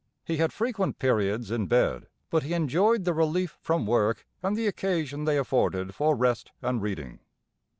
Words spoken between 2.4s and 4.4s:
he enjoyed the relief from work